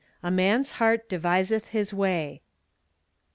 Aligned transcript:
"A 0.23 0.31
man's 0.31 0.71
heart 0.71 1.07
deviseth 1.09 1.67
his 1.67 1.93
way." 1.93 2.41